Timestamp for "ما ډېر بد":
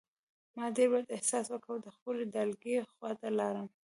0.55-1.07